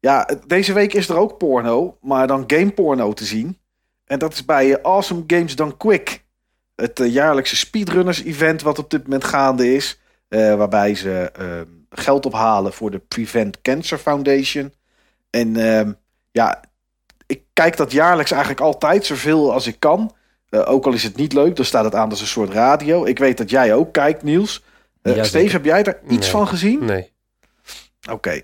[0.05, 3.59] Ja, deze week is er ook porno, maar dan game porno te zien.
[4.05, 6.25] En dat is bij eh, Awesome Games Done Quick.
[6.75, 10.01] Het eh, jaarlijkse speedrunners event wat op dit moment gaande is.
[10.29, 14.73] eh, waarbij ze ehm, geld ophalen voor de Prevent Cancer Foundation.
[15.31, 15.93] En ehm,
[16.31, 16.61] ja,
[17.27, 20.13] ik kijk dat jaarlijks eigenlijk altijd zoveel als ik kan.
[20.51, 23.05] Ook al is het niet leuk, dan staat het aan als een soort radio.
[23.05, 24.63] Ik weet dat jij ook kijkt, Niels.
[25.03, 26.31] Steve, heb jij daar iets Nee.
[26.31, 26.85] van gezien?
[26.85, 27.13] Nee.
[28.11, 28.41] Oké.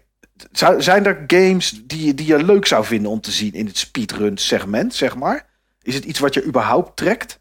[0.78, 3.76] Zijn er games die, je- die je leuk zou vinden om te zien in het
[3.78, 5.46] speedrun segment, zeg maar?
[5.82, 7.38] Is het iets wat je überhaupt trekt?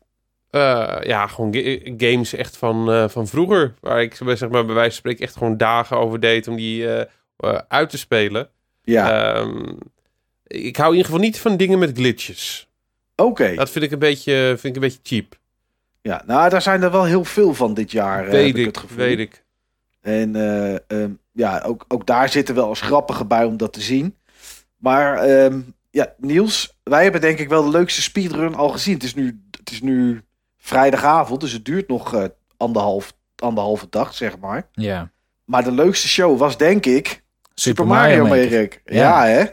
[0.49, 3.73] Eh, ja, gewoon ga- games echt van, eh, van vroeger.
[3.79, 6.93] Waar ik zeg maar, bij wijze van spreken echt gewoon dagen over deed om die
[6.95, 8.49] eh, uit te spelen.
[8.83, 9.65] Ja, Ehm,
[10.47, 12.69] ik hou in ieder geval niet van dingen met glitches.
[13.15, 13.55] oké.
[13.55, 15.38] Dat vind ik een beetje, vind ik een beetje cheap.
[16.01, 18.77] Ja, nou, daar zijn er wel heel veel van dit jaar, weet ik, ik, het
[18.77, 18.97] gevoel.
[18.97, 19.43] weet ik.
[20.01, 23.82] En eh, ehm, ja, ook, ook daar zitten wel eens grappige bij om dat te
[23.82, 24.15] zien.
[24.78, 28.93] Maar ehm, ja, Niels, wij hebben denk ik wel de leukste speedrun al gezien.
[28.93, 30.21] Het is nu, het is nu
[30.58, 32.23] vrijdagavond, dus het duurt nog eh,
[32.58, 34.67] anderhalf, anderhalve dag, zeg maar.
[34.71, 35.12] Ja.
[35.45, 37.23] Maar de leukste show was denk ik
[37.54, 38.60] Super, Mario, Maker.
[38.60, 38.82] Maker.
[38.86, 39.34] Ja, Ja.
[39.34, 39.45] hè?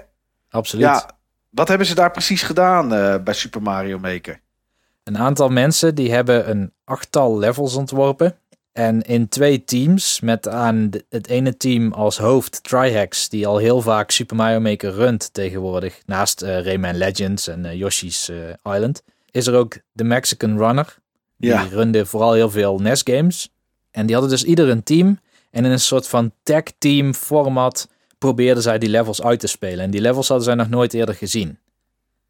[0.51, 0.85] Absoluut.
[0.85, 1.11] Ja.
[1.51, 4.40] Wat hebben ze daar precies gedaan eh, bij Super Mario Maker?
[5.05, 8.38] Een aantal mensen die hebben een achttal levels ontworpen.
[8.76, 13.80] En in twee teams, met aan het ene team als hoofd Trihex, die al heel
[13.80, 18.36] vaak Super Mario Maker runt tegenwoordig, naast eh, Rayman Legends en eh, Yoshi's eh,
[18.74, 20.96] Island, is er ook de Mexican Runner.
[21.36, 21.66] Die Ja.
[21.70, 23.48] runde vooral heel veel NES-games.
[23.90, 25.18] En die hadden dus ieder een team.
[25.50, 29.84] En in een soort van tag-team format probeerden zij die levels uit te spelen.
[29.84, 31.58] En die levels hadden zij nog nooit eerder gezien.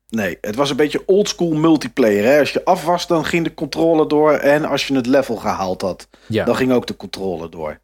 [0.09, 2.25] Nee, het was een beetje oldschool multiplayer.
[2.25, 2.39] Hè?
[2.39, 4.33] Als je af was, dan ging de controle door.
[4.33, 7.81] En als je het level gehaald had, Ja, dan ging ook de controle door.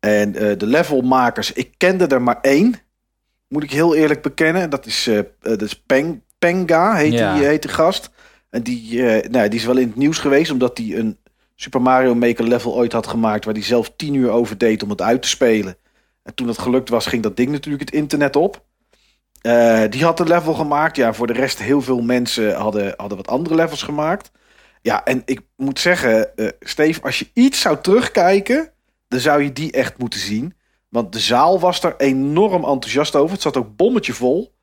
[0.00, 2.74] En eh, de levelmakers, ik kende er maar één.
[3.48, 4.70] Moet ik heel eerlijk bekennen.
[4.70, 7.34] Dat is, eh, eh, dat is Peng, Penga, heet, Ja.
[7.34, 8.10] die, heet die gast.
[8.50, 11.18] En die, nou, die is wel in het nieuws geweest omdat hij een
[11.54, 14.90] Super Mario Maker level ooit had gemaakt waar hij zelf tien uur over deed om
[14.90, 15.76] het uit te spelen.
[16.22, 18.64] En toen het gelukt was, ging dat ding natuurlijk het internet op.
[19.46, 20.96] Eh, die had een level gemaakt.
[20.96, 24.30] Ja, voor de rest heel veel mensen hadden, hadden wat andere levels gemaakt.
[24.82, 28.70] Ja, en ik moet zeggen, eh Steve, als je iets zou terugkijken,
[29.08, 30.54] dan zou je die echt moeten zien.
[30.88, 33.32] Want de zaal was er enorm enthousiast over.
[33.32, 34.54] Het zat ook bommetje vol.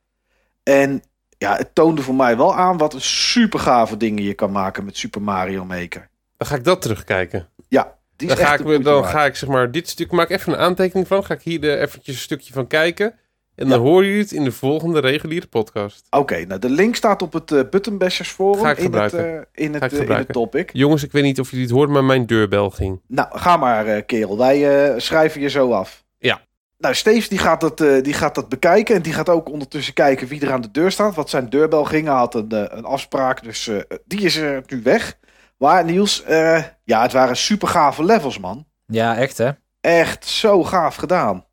[0.63, 1.03] En
[1.37, 4.85] ja, het toonde voor mij wel aan wat een super gave dingen je kan maken
[4.85, 6.09] met Super Mario Maker.
[6.37, 7.49] Dan ga ik dat terugkijken.
[7.67, 9.89] Ja, die is Dan, ga echt ik, me- moeite dan ga ik zeg maar dit
[9.89, 11.25] stuk, maak even een aantekening van.
[11.25, 13.13] Ga ik hier de, eventjes een stukje van kijken.
[13.55, 13.85] En dan Ja.
[13.85, 16.07] horen jullie het in de volgende reguliere podcast.
[16.09, 19.47] Oké, nou de link staat op het eh Buttonbashers forum Ga ik in, het, gebruiken.
[19.53, 20.33] eh, in, het, ik eh, in het gebruiken.
[20.33, 20.69] topic.
[20.73, 23.01] Jongens, ik weet niet of jullie het hoort, maar mijn deurbel ging.
[23.07, 24.37] Nou, ga maar, eh, kerel.
[24.37, 26.03] Wij eh, schrijven je zo af.
[26.17, 26.41] Ja.
[26.77, 28.95] Nou, Steves die gaat, dat, eh, die gaat dat bekijken.
[28.95, 31.15] En die gaat ook ondertussen kijken wie er aan de deur staat.
[31.15, 32.05] Want zijn deurbel ging.
[32.07, 33.43] Hij had een, eh, een afspraak.
[33.43, 35.17] Dus eh, die is eh, nu weg.
[35.57, 38.65] Maar Niels, eh, ja, het waren super gave levels, man.
[38.85, 39.49] Ja, echt hè.
[39.81, 41.45] Echt zo gaaf gedaan.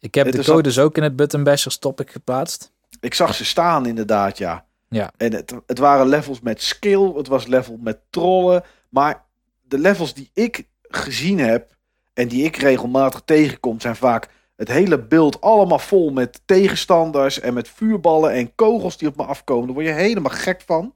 [0.00, 2.72] Ik heb Het de codes ook in het Button Bashers topic geplaatst.
[3.00, 4.64] Ik zag ze staan, inderdaad, ja.
[4.88, 5.12] Ja.
[5.16, 7.12] En het, het waren levels met skill.
[7.14, 8.62] Het was level met trollen.
[8.88, 9.24] Maar
[9.60, 11.78] de levels die ik gezien heb.
[12.14, 13.80] En die ik regelmatig tegenkom.
[13.80, 17.40] zijn vaak het hele beeld allemaal vol met tegenstanders.
[17.40, 19.64] En met vuurballen en kogels die op me afkomen.
[19.64, 20.94] Daar word je helemaal gek van.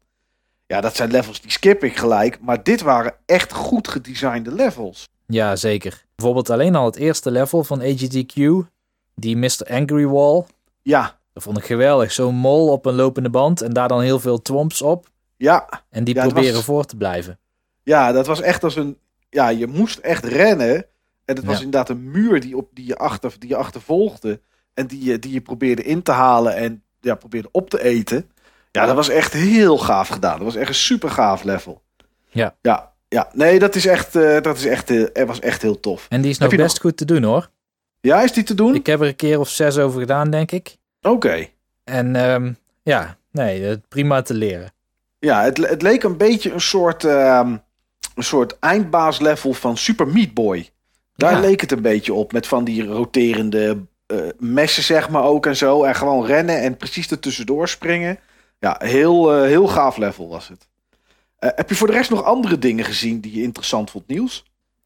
[0.66, 2.40] Ja, dat zijn levels die skip ik gelijk.
[2.40, 5.08] Maar dit waren echt goed gedesignde levels.
[5.26, 6.04] Ja, zeker.
[6.14, 8.66] Bijvoorbeeld alleen al het eerste level van AGTQ.
[9.14, 9.61] Die Mr.
[9.70, 10.44] Angry Wall.
[10.83, 12.12] Ja, Dat vond ik geweldig.
[12.12, 13.61] Zo'n mol op een lopende band.
[13.62, 15.07] En daar dan heel veel twomps op.
[15.37, 17.38] ja, En die Ja, proberen was- voor te blijven.
[17.83, 18.98] Ja, dat was echt als een.
[19.31, 20.74] Ja, je moest echt rennen.
[21.24, 21.64] En het was Ja.
[21.64, 24.40] inderdaad een muur die, op, die, je, achter, die je achtervolgde.
[24.74, 28.31] En die, je- die je probeerde in te halen en ja, probeerde op te eten.
[28.70, 30.37] Ja, dat was echt heel gaaf gedaan.
[30.37, 31.83] Dat was echt een super gaaf level.
[32.29, 32.55] Ja.
[32.62, 33.29] Ja, ja.
[33.33, 34.16] nee, dat is echt.
[34.16, 36.07] eh, dat is echt er was echt heel tof.
[36.09, 37.50] En die is nog best goed te doen hoor.
[38.04, 38.74] Ja, is die te doen?
[38.74, 40.76] Ik heb er een keer of zes over gedaan, denk ik.
[41.02, 41.46] Oké.
[41.84, 44.72] En ehm, ja, nee, het prima te leren.
[45.18, 47.56] Ja, het, het leek een beetje een soort, ehm,
[48.14, 50.68] een soort eindbaaslevel van Super Meat Boy.
[51.16, 51.40] Daar Ja.
[51.40, 52.32] leek het een beetje op.
[52.32, 55.84] Met van die roterende eh, messen, zeg maar ook en zo.
[55.84, 58.18] En gewoon rennen en precies er tussendoor springen.
[58.58, 60.68] Ja, heel, eh, heel gaaf level was het.
[61.38, 64.44] Eh, heb je voor de rest nog andere dingen gezien die je interessant vond, Niels?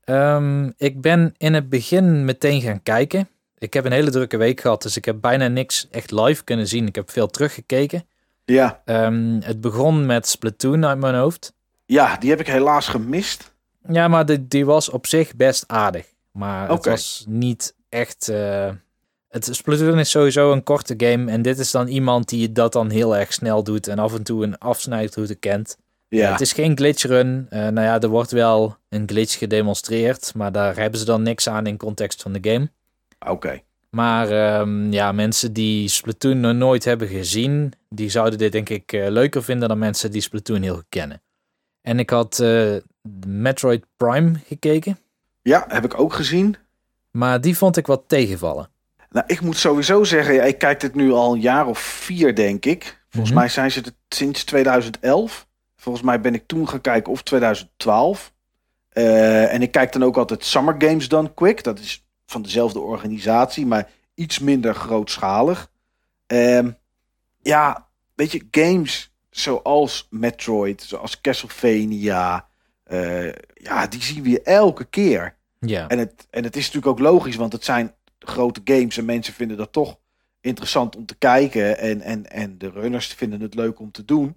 [0.08, 3.28] Ehm, ik ben in het begin meteen gaan kijken.
[3.58, 6.68] Ik heb een hele drukke week gehad, dus ik heb bijna niks echt live kunnen
[6.68, 6.86] zien.
[6.86, 8.06] Ik heb veel teruggekeken.
[8.44, 11.52] Ja, Ehm, het begon met Splatoon uit mijn hoofd.
[11.86, 13.52] ja die heb ik helaas gemist.
[13.88, 16.06] Ja, maar die, die was op zich best aardig.
[16.32, 18.28] Maar het was niet echt...
[18.28, 18.70] eh,
[19.28, 21.30] het Splatoon is sowieso een korte game.
[21.30, 23.86] En dit is dan iemand die dat dan heel erg snel doet.
[23.88, 25.76] En af en toe een afsnijdroute kent.
[26.08, 27.46] Ja, Het is geen glitchrun.
[27.50, 30.32] Eh nou ja, er wordt wel een glitch gedemonstreerd.
[30.34, 32.70] Maar daar hebben ze dan niks aan in context van de game.
[33.28, 33.60] oké.
[33.90, 38.92] Maar ehm, ja, mensen die Splatoon nog nooit hebben gezien, die zouden dit denk ik
[38.92, 41.22] eh, leuker vinden dan mensen die Splatoon heel goed kennen.
[41.82, 42.76] En ik had eh,
[43.26, 44.98] Metroid Prime gekeken,
[45.42, 46.56] Ja, heb ik ook gezien.
[47.10, 48.68] maar die vond ik wat tegenvallen.
[49.10, 52.34] Nou, ik moet sowieso zeggen, ja, ik kijk dit nu al een jaar of vier,
[52.34, 53.00] denk ik.
[53.08, 53.40] Volgens Mhm.
[53.40, 55.46] mij zijn ze er sinds 2011.
[55.80, 58.32] Volgens mij ben ik toen gaan kijken of 2012.
[58.88, 61.64] Eh, en ik kijk dan ook altijd Summer Games Done Quick.
[61.64, 65.70] Dat is van dezelfde organisatie, maar iets minder grootschalig.
[66.26, 66.70] Ehm,
[67.42, 72.48] ja, weet je, games zoals Metroid, zoals Castlevania...
[72.84, 75.36] eh, ja, die zien we elke keer.
[75.60, 79.04] Ja, En het, en het is natuurlijk ook logisch, want het zijn grote games en
[79.04, 79.98] mensen vinden dat toch
[80.40, 81.78] interessant om te kijken.
[81.78, 84.36] En, en, en de runners vinden het leuk om te doen.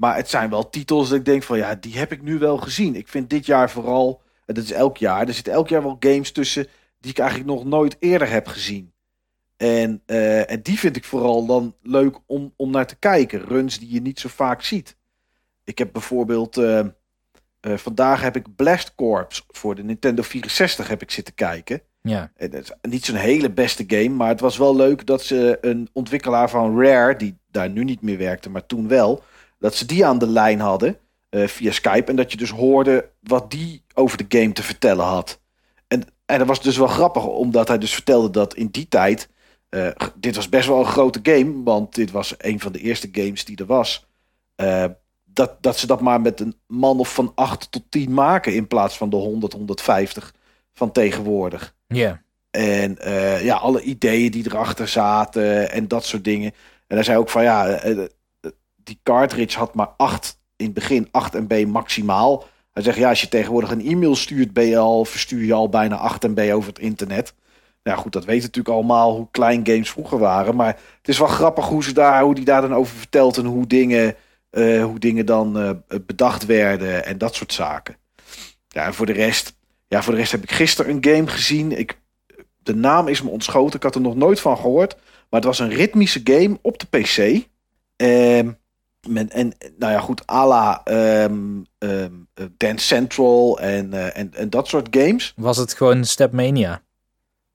[0.00, 2.56] Maar het zijn wel titels dat ik denk van ja, die heb ik nu wel
[2.56, 2.94] gezien.
[2.94, 5.96] Ik vind dit jaar vooral, en dat is elk jaar, er zitten elk jaar wel
[6.00, 6.66] games tussen
[7.00, 8.92] die ik eigenlijk nog nooit eerder heb gezien.
[9.56, 13.40] En, eh, en die vind ik vooral dan leuk om, om naar te kijken.
[13.40, 14.96] Runs die je niet zo vaak ziet.
[15.64, 16.86] Ik heb bijvoorbeeld, eh, eh,
[17.60, 21.82] vandaag heb ik Blast Corps voor de Nintendo 64 heb ik zitten kijken.
[22.02, 25.22] ja, En Het is niet zo'n hele beste game, maar het was wel leuk dat
[25.22, 29.22] ze een ontwikkelaar van Rare, die daar nu niet meer werkte, maar toen wel,
[29.60, 32.10] dat ze die aan de lijn hadden eh, via Skype.
[32.10, 35.40] En dat je dus hoorde wat die over de game te vertellen had.
[35.88, 39.28] En, en dat was dus wel grappig, omdat hij dus vertelde dat in die tijd.
[39.68, 43.08] eh, dit was best wel een grote game, want dit was een van de eerste
[43.12, 44.06] games die er was.
[44.56, 44.84] eh,
[45.32, 48.66] dat, dat ze dat maar met een man of van 8 tot 10 maken in
[48.66, 50.34] plaats van de 100, 150
[50.72, 51.74] van tegenwoordig.
[51.86, 52.22] ja.
[52.50, 52.98] En
[53.42, 56.52] ja, alle ideeën die erachter zaten en dat soort dingen.
[56.86, 57.80] En hij zei ook van ja,
[58.90, 62.44] die cartridge had maar acht in het begin 8 MB maximaal.
[62.72, 65.68] Hij zegt, ja, als je tegenwoordig een e-mail stuurt, ben je al, verstuur je al
[65.68, 67.34] bijna 8 MB over het internet.
[67.82, 70.56] Nou goed, dat weten natuurlijk allemaal hoe klein games vroeger waren.
[70.56, 73.44] Maar het is wel grappig hoe, ze daar, hoe die daar dan over vertelt en
[73.44, 74.14] hoe dingen,
[74.50, 75.70] eh, hoe dingen dan eh,
[76.06, 77.96] bedacht werden en dat soort zaken.
[78.68, 79.56] Ja, en voor de rest,
[79.88, 81.78] ja, voor de rest heb ik gisteren een game gezien.
[81.78, 81.98] Ik,
[82.62, 84.94] de naam is me ontschoten, ik had er nog nooit van gehoord.
[84.94, 87.48] Maar het was een ritmische game op de PC.
[87.96, 88.58] Um,
[89.08, 90.82] met, en nou ja, goed, à la
[91.24, 95.32] um, um, Dance Central en, uh, en, en dat soort games.
[95.36, 96.82] Was het gewoon Stepmania?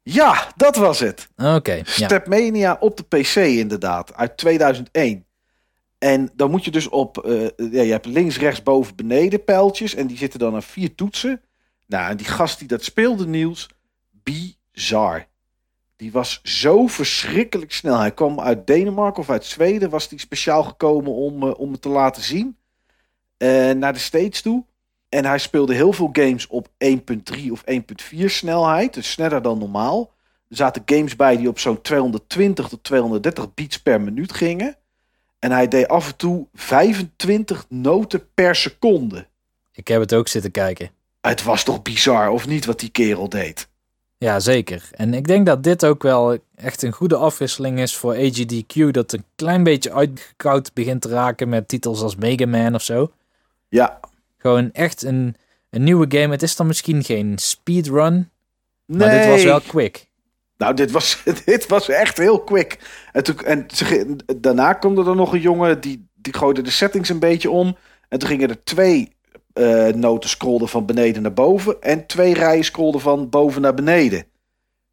[0.03, 1.27] Ja, dat was het.
[1.35, 1.73] Oké.
[1.73, 1.83] ja.
[1.85, 5.25] Stepmania op de PC inderdaad, uit 2001.
[5.97, 9.95] En dan moet je dus op, uh, ja, je hebt links, rechts, boven, beneden pijltjes.
[9.95, 11.41] En die zitten dan aan vier toetsen.
[11.87, 13.69] Nou, en die gast die dat speelde, Niels,
[14.11, 15.27] bizar.
[15.95, 17.99] Die was zo verschrikkelijk snel.
[17.99, 19.89] Hij kwam uit Denemarken of uit Zweden.
[19.89, 22.57] Was die speciaal gekomen om, uh, om het te laten zien.
[23.37, 24.65] Uh, naar de States toe.
[25.09, 28.93] En hij speelde heel veel games op 1.3 of 1.4 snelheid.
[28.93, 30.13] Dus sneller dan normaal.
[30.49, 34.77] Er zaten games bij die op zo'n 220 tot 230 beats per minuut gingen.
[35.39, 39.27] En hij deed af en toe 25 noten per seconde.
[39.71, 40.89] Ik heb het ook zitten kijken.
[41.21, 43.67] Het was toch bizar, of niet, wat die kerel deed?
[44.17, 44.89] Ja, zeker.
[44.91, 48.91] En ik denk dat dit ook wel echt een goede afwisseling is voor AGDQ.
[48.91, 53.11] Dat een klein beetje uitgekoud begint te raken met titels als Mega Man of zo.
[53.69, 53.99] Ja.
[54.37, 55.35] Gewoon echt een,
[55.69, 56.31] een nieuwe game.
[56.33, 58.29] Het is dan misschien geen speedrun.
[58.85, 58.97] Nee.
[58.97, 60.07] Maar dit was wel quick.
[60.57, 62.79] Nou, dit was, dit was echt heel quick.
[63.11, 63.67] En, toen, en
[64.37, 67.77] daarna kwam er nog een jongen die, die gooide de settings een beetje om.
[68.09, 69.14] En toen gingen er twee
[69.59, 71.81] uh, noten scrolden van beneden naar boven.
[71.81, 74.25] En twee rijen scrolden van boven naar beneden.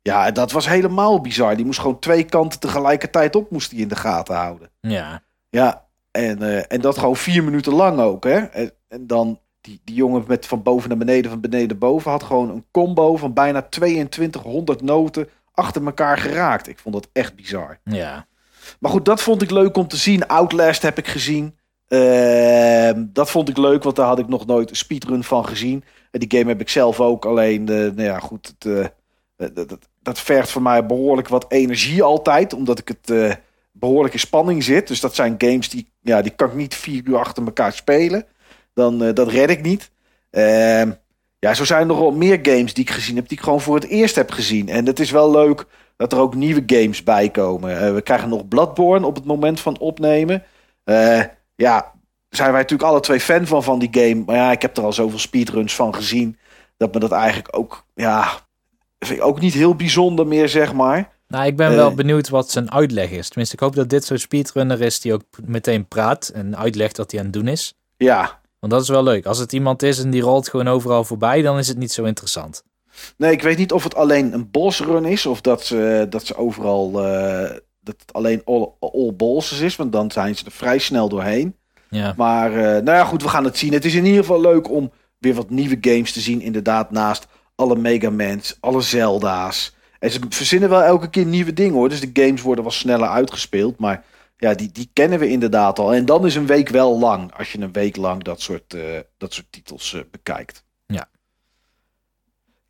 [0.03, 1.57] Ja, dat was helemaal bizar.
[1.57, 4.71] Die moest gewoon twee kanten tegelijkertijd op moest die in de gaten houden.
[4.81, 5.23] Ja.
[5.51, 8.39] Ja, en, uh, en dat gewoon vier minuten lang ook, hè.
[8.39, 12.11] En, en, dan die, die jongen met van boven naar beneden, van beneden naar boven...
[12.11, 16.69] had gewoon een combo van bijna 2200 noten achter elkaar geraakt.
[16.69, 17.79] Ik vond dat echt bizar.
[17.85, 18.27] Ja.
[18.81, 20.27] Maar goed, dat vond ik leuk om te zien.
[20.27, 21.59] Outlast heb ik gezien.
[21.93, 25.85] Uh, dat vond ik leuk, want daar had ik nog nooit een speedrun van gezien.
[26.11, 27.25] En die game heb ik zelf ook.
[27.25, 28.87] Alleen, uh, nou ja, goed, het, uh,
[29.37, 32.53] dat, dat, dat, vergt voor mij behoorlijk wat energie altijd.
[32.53, 33.35] Omdat ik het eh,
[33.73, 34.89] behoorlijk in spanning zit.
[34.89, 38.25] Dus dat zijn games die, ja, die kan ik niet vier uur achter elkaar spelen.
[38.75, 39.91] Dan, dat red ik niet.
[40.31, 40.91] Ehm,
[41.39, 43.29] ja, zo zijn er wel meer games die ik gezien heb.
[43.29, 44.69] Die ik gewoon voor het eerst heb gezien.
[44.69, 45.65] En het is wel leuk
[45.97, 47.95] dat er ook nieuwe games bij komen.
[47.95, 50.43] we krijgen nog Bloodborne op het moment van opnemen
[51.55, 51.93] ja,
[52.29, 54.23] zijn wij natuurlijk alle twee fan van, van die game.
[54.27, 56.39] Maar ja, ik heb er al zoveel speedruns van gezien.
[56.77, 58.29] Dat me dat eigenlijk ook, ja,
[58.99, 61.11] vind ik ook niet heel bijzonder meer, zeg maar.
[61.29, 63.29] Nou, ik ben uh, wel benieuwd wat zijn uitleg is.
[63.29, 67.11] Tenminste, ik hoop dat dit zo'n speedrunner is die ook meteen praat en uitlegt wat
[67.11, 67.75] hij aan het doen is.
[67.97, 68.41] Ja.
[68.59, 69.27] Want dat is wel leuk.
[69.27, 72.05] Als het iemand is en die rolt gewoon overal voorbij, dan is het niet zo
[72.05, 72.63] interessant.
[73.17, 76.37] Nee, ik weet niet of het alleen een bossrun is of dat ze, dat ze
[76.37, 77.51] overal uh,
[77.83, 81.57] dat het alleen all, all bosses is, want dan zijn ze er vrij snel doorheen.
[81.91, 82.15] Ja.
[82.17, 83.73] Maar uh, nou ja, goed, we gaan het zien.
[83.73, 86.41] Het is in ieder geval leuk om weer wat nieuwe games te zien.
[86.41, 89.75] Inderdaad, naast alle Mega Man's, alle Zelda's.
[89.99, 91.89] En ze verzinnen wel elke keer nieuwe dingen hoor.
[91.89, 93.79] Dus de games worden wel sneller uitgespeeld.
[93.79, 94.05] Maar
[94.37, 95.95] ja, die, die kennen we inderdaad al.
[95.95, 97.37] En dan is een week wel lang.
[97.37, 98.83] Als je een week lang dat soort, uh,
[99.19, 100.65] dat soort titels uh, bekijkt.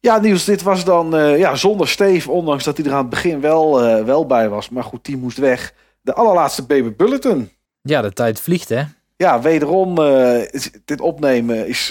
[0.03, 0.19] Ja.
[0.19, 2.31] Niels, dit was dan uh, ja, zonder Steve.
[2.31, 4.69] Ondanks dat hij er aan het begin wel, wel bij was.
[4.69, 5.75] Maar goed, die moest weg.
[6.01, 7.51] De allerlaatste Baby Bulletin.
[7.83, 8.83] Ja, de tijd vliegt hè.
[9.17, 10.43] Ja, wederom, uh,
[10.85, 11.91] dit opnemen is,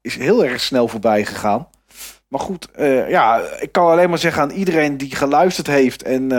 [0.00, 1.68] is heel erg snel voorbij gegaan.
[2.28, 2.68] Maar goed,
[3.08, 6.32] ja, ik kan alleen maar zeggen aan iedereen die geluisterd heeft en,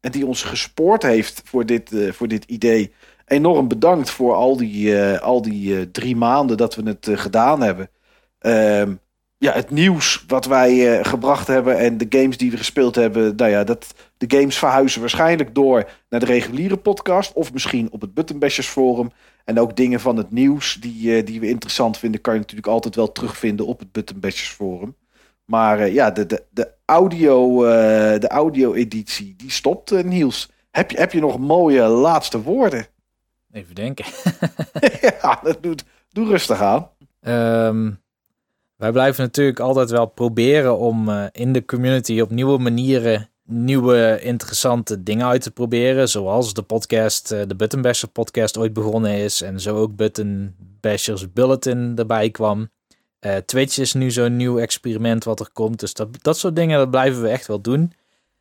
[0.00, 2.92] en die ons gespoord heeft voor dit, voor dit idee.
[3.26, 7.90] Enorm bedankt voor al die, al die drie maanden dat we het gedaan hebben.
[8.38, 8.94] Ehm,
[9.38, 13.36] ja, het nieuws wat wij gebracht hebben en de games die we gespeeld hebben.
[13.36, 17.32] Nou ja, dat, de games verhuizen waarschijnlijk door naar de reguliere podcast.
[17.32, 19.10] Of misschien op het Buttonbashers forum.
[19.44, 22.20] En ook dingen van het nieuws die, uh, die we interessant vinden...
[22.20, 24.96] kan je natuurlijk altijd wel terugvinden op het Buttonbashers forum.
[25.44, 27.62] Maar uh, ja, de, de, de audio,
[28.18, 30.50] de audio-editie, die stopt, Niels.
[30.70, 32.86] Heb je, heb je nog mooie laatste woorden?
[33.52, 34.04] Even denken.
[35.00, 36.90] ja, dat doet, doe rustig aan.
[37.20, 38.00] Um,
[38.78, 45.02] wij blijven natuurlijk altijd wel proberen om in de community op nieuwe manieren nieuwe interessante
[45.02, 46.08] dingen uit te proberen.
[46.08, 49.42] Zoals de podcast, de Button Basher podcast ooit begonnen is.
[49.42, 52.70] En zo ook Button Bashers Bulletin erbij kwam.
[53.20, 55.80] Uh, Twitch is nu zo'n nieuw experiment wat er komt.
[55.80, 57.92] Dus dat, dat soort dingen dat blijven we echt wel doen.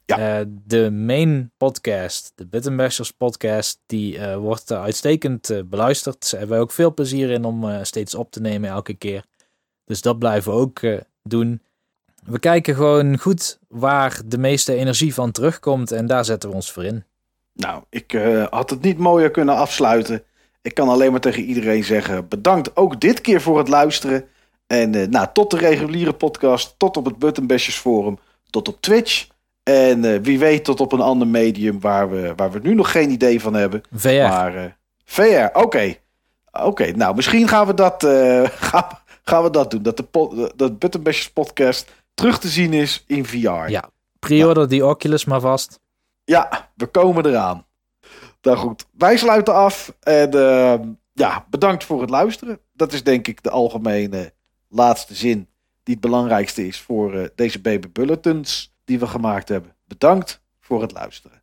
[0.06, 0.46] Ja.
[0.66, 6.26] de main podcast, de Bittenbashers podcast, die wordt uitstekend beluisterd.
[6.26, 9.26] Ze hebben ook veel plezier in om steeds op te nemen elke keer.
[9.88, 10.80] Dus dat blijven we ook
[11.24, 11.62] doen.
[12.26, 16.72] We kijken gewoon goed waar de meeste energie van terugkomt en daar zetten we ons
[16.72, 17.04] voor in.
[17.54, 20.24] Nou, ik uh, had het niet mooier kunnen afsluiten.
[20.62, 24.26] Ik kan alleen maar tegen iedereen zeggen: bedankt ook dit keer voor het luisteren.
[24.68, 28.20] En uh, nou, tot de reguliere podcast, tot op het Buttonbashers Forum,
[28.50, 29.28] tot op Twitch.
[29.64, 32.92] En uh, wie weet tot op een ander medium waar we, waar we nu nog
[32.92, 33.82] geen idee van hebben.
[33.92, 34.08] VR.
[34.08, 35.96] Maar VR, oké.
[36.52, 38.04] Oké, nou misschien gaan we dat,
[38.70, 38.88] gaan,
[39.28, 39.82] gaan we dat doen.
[39.82, 43.70] Dat de dat Buttonbashers podcast terug te zien is in VR.
[43.70, 45.80] Ja, pre-order die Oculus maar vast.
[46.24, 47.66] Ja, we komen eraan.
[48.42, 49.94] Nou goed, wij sluiten af.
[50.00, 50.74] En uh,
[51.14, 52.60] ja, bedankt voor het luisteren.
[52.74, 54.34] Dat is denk ik de algemene
[54.68, 55.48] laatste zin
[55.84, 59.76] die het belangrijkste is voor uh, deze baby bulletins die we gemaakt hebben.
[59.86, 61.42] Bedankt voor het luisteren.